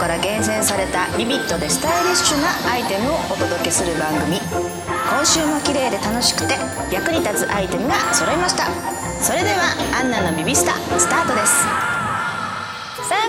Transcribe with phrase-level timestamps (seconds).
[0.00, 4.38] から厳選されたビビットでスタイリッシュなアイテムをお届けする番組。
[4.40, 6.54] 今週も綺麗で楽しくて
[6.90, 8.64] 役に立つアイテムが揃いました。
[9.20, 11.99] それではアンナのビビスタスタートです。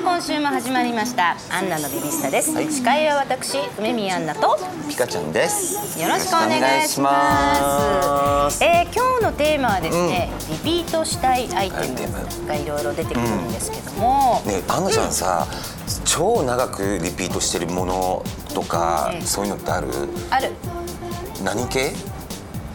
[0.03, 4.57] 今週も始まりましたアンナのビビスタです、はい司会は私梅宮アンナと
[4.89, 6.01] ピカちゃんです。
[6.01, 8.63] よろしくお願いします。
[8.63, 15.47] えー今日のテーマはですね、リピートしたいアイテテムムがいろいろ出てくるんですけども、ね、アンナちゃんさ、
[16.03, 19.87] 超長くリピートしてるものとか、うんそういうのってある？
[20.31, 20.51] ある
[21.43, 21.93] 何系？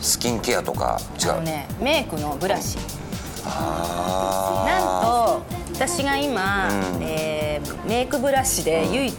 [0.01, 1.01] スキンケアとか？
[1.23, 1.43] 違う？
[1.43, 2.79] ねメイクのブラシ。
[3.49, 4.79] あな
[5.43, 7.16] んと私が今、うんえー
[7.89, 9.15] メイクブラシで唯一、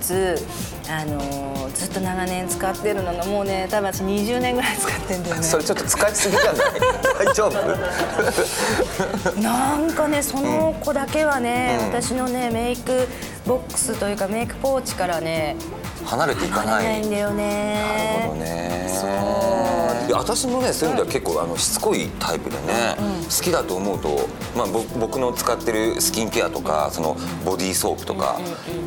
[0.89, 5.37] あのーずっと長年使ってるのがもうね多分私20年ぐらい使ってんだよあ。
[5.37, 5.43] ね。
[5.45, 6.65] それちょっと使いすぎじゃない？
[7.27, 7.51] 大丈
[9.35, 9.37] 夫？
[9.41, 13.07] なんかねその子だけはね、うん私のねメイク
[13.45, 15.55] ボックスというかメイクポーチからね
[16.05, 16.83] 離れていかない。
[16.85, 18.17] ないんだよね。
[18.19, 18.89] なるほどね。
[18.99, 19.09] そう
[20.17, 27.15] 私もねそういう意味では結構あのしつこいタイプでね、好きだと思うと、まあ、ぼ僕の使ってるスキンケアとかその
[27.45, 28.39] ボディーソープとか、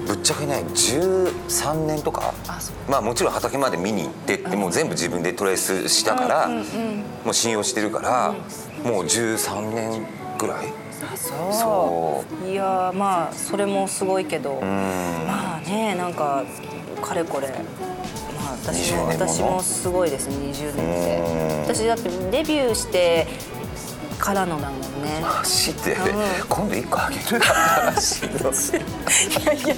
[0.06, 2.34] ぶっちゃけね13年とか
[2.88, 6.64] まあもちろん畑まで見に行ってってもう全部自分でトレースしたから、うんうんうん。
[7.24, 8.34] もう信用してるから、
[8.82, 10.06] もう13年
[10.38, 10.72] ぐらい。
[11.16, 11.52] そう。
[11.52, 15.26] そいやーまあそれもすごいけど、うん。
[15.26, 16.44] まあねなんか
[17.00, 17.99] かれこれ、まあ、
[18.72, 20.84] 私も20年もの私もすごいですね20年
[21.58, 21.62] うん。
[21.62, 23.26] って私だってデビューして
[24.18, 25.20] からのだもんね。
[25.22, 29.74] マジで、うん今度一個あげる話のいやいや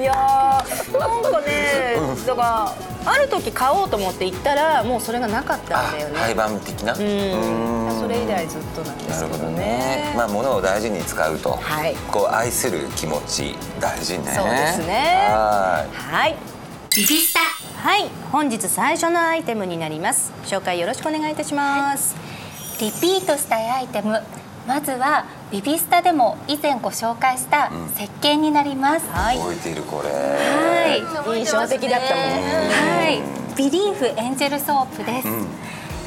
[0.00, 1.94] いやーなんかね
[2.26, 6.18] だからある時買おうと思って行ったらもうそれがなかったんだよね。
[6.18, 6.94] 廃盤的な？
[6.94, 7.00] うん。
[7.02, 8.00] うん。
[8.00, 9.58] それ以来ずっとなんですけどなるほどね。
[9.58, 10.14] ね。
[10.16, 11.94] まあ物を大事に使うと、はい。
[12.10, 14.32] こう愛する気持ち大事ね。
[14.34, 15.28] そうですね。
[15.30, 16.34] ははい。
[16.96, 17.40] ビビスタ。
[17.40, 20.32] はい、本日最初のアイテムになります。
[20.44, 22.14] 紹介よろしくお願いいたします。
[22.80, 24.22] リピートしたいアイテム
[24.64, 29.38] まずはビビスタでも以前ご紹介した石鹸になります、はい。
[29.38, 30.08] 覚えているこれ。
[30.08, 32.24] はい印象的だったもん。
[32.24, 33.20] はい
[33.56, 35.46] ビリーフエンジェルソープです、ん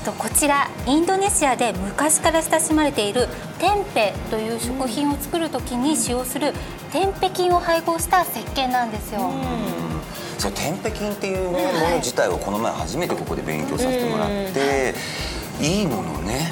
[0.06, 3.28] とこちらインドネシアで昔から親しまれている
[3.60, 6.54] テンペという食品を作る時に使用する
[6.94, 9.32] テンペ菌を配合した石鹸なんですよ、
[10.38, 14.94] そうテンペ菌っていうね、もの自体をこの前初めてここで勉強させてもらって、
[15.60, 16.52] いいものね。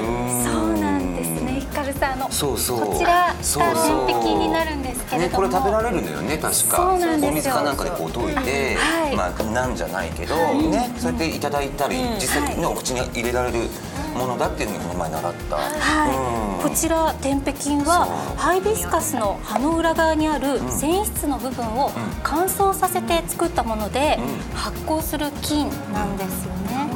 [0.00, 0.44] うん。
[0.44, 1.60] そうなんですね。
[1.60, 2.86] ヒカルさんあのそうそう。
[2.86, 6.76] こちらそうそう下テンペ菌になるんですけれね、ども、これ食べられるんだよね確か。
[6.76, 7.30] そうなんですよ。
[7.30, 9.16] お水かなんかでこう溶いて、はい。
[9.16, 13.68] まあなんじゃないけど、ねそうやっていただいたり、実際ね、お口に入れられる
[14.14, 18.06] ものだっていうのをこの前習った、はい、こちらテンペ菌は
[18.36, 21.90] ハイビスカスの葉の裏側にある繊維質の部分を
[22.22, 24.18] 乾燥させて作ったもので
[24.54, 26.90] 発酵する菌なんですよね。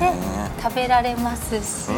[0.00, 0.12] で
[0.62, 1.90] 食べられますし。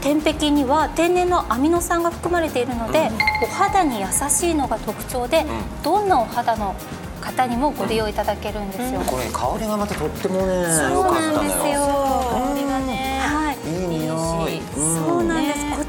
[0.00, 3.10] テンペ菌には天然のアミノ酸が含まれているので、
[3.42, 5.44] お肌に優しいのが特徴で、
[5.82, 6.74] どんなお肌の
[7.20, 9.00] 方にもご利用いただけるんですよ。
[9.00, 12.07] これ香りがまたとってもね良かったのなんですよ。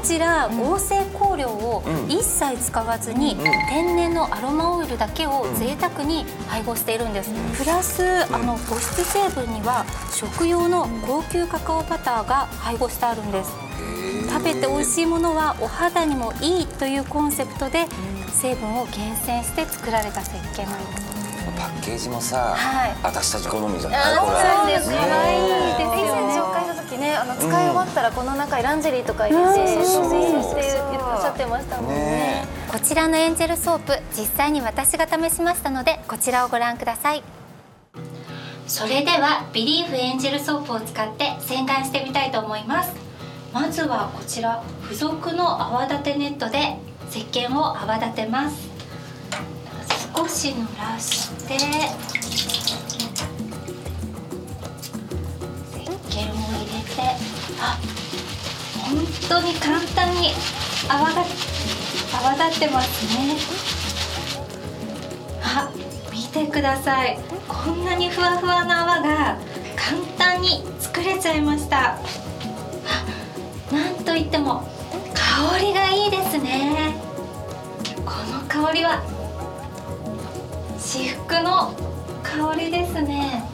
[0.00, 3.36] ちら合成香料を一切使わずに
[3.68, 7.30] 天然のアロマオイルだけを贅沢に配合しているんです。
[7.56, 9.84] プラスあの保湿成分には
[10.14, 13.50] 食用の高級カカオバターが配合してあるんです。
[14.28, 17.86] 食べて美味しいものはお肌にもいいというコンセプトで
[18.32, 21.10] 成分を厳選して作られた石鹸なんです。
[21.58, 24.18] パッケージもさ、はい私たち好みじゃない？
[24.18, 24.90] これそうです。
[24.90, 26.59] 可愛いですよね。
[27.00, 31.94] ねあの使い終わったらこの中にランジェリーとか入れてそうそうっておっしゃってましたもんね。
[31.94, 32.46] ね。
[32.70, 37.24] こちらのエンジェルソープ実際に私が試しましたのでこちらをご覧ください。
[38.68, 42.92] それではビリーフエンジェルソープを使って洗顔してみたいと思います。
[43.52, 46.76] まずはこちら付属の泡立てネットで
[47.10, 48.70] 石鹸を泡立てます。
[50.16, 51.54] 少し濡らして
[58.90, 58.98] 本
[59.28, 60.32] 当に簡単に
[60.88, 61.24] 泡が
[62.12, 63.36] 泡立ってますね。
[65.42, 65.70] あ
[66.12, 67.16] 見てください。
[67.46, 69.38] こんなにふわふわな泡が
[69.76, 71.98] 簡単に作れちゃいました。
[73.70, 74.68] なんといっても
[75.14, 76.96] 香りがいいですね。
[78.04, 79.04] この香りは
[80.80, 81.72] 至福の
[82.24, 83.44] 香りですね。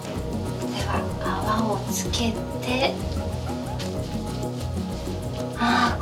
[0.75, 1.03] では
[1.59, 2.33] 泡をつけ
[2.65, 2.95] て。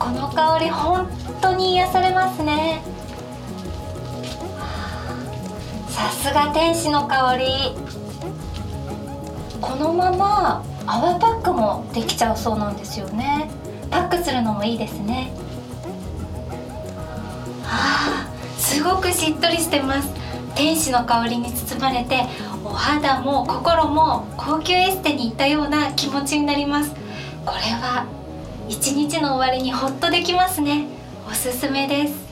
[0.04, 1.08] この香り本
[1.40, 2.82] 当に癒されますね。
[5.88, 7.46] さすが天使の香り。
[9.62, 13.48] このまま泡パックもできちゃうそうなんですよね。
[13.90, 15.32] パックするのもいいですね。
[17.62, 20.10] はあすごくしっとりしてます。
[20.54, 22.26] 天使の香りに包まれて
[22.62, 26.90] お肌も心も高級エステに行ったような気持ちになります。
[27.46, 28.04] これは
[28.68, 30.86] 一日の終わりにホッとできますね。
[31.28, 32.23] おすすめです。